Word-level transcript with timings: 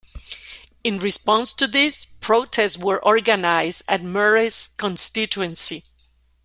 In 0.83 0.97
response 0.97 1.53
to 1.53 1.67
this, 1.67 2.05
protests 2.21 2.75
were 2.75 3.05
organised 3.07 3.83
at 3.87 4.01
Murray's 4.01 4.67
constituency. 4.69 5.83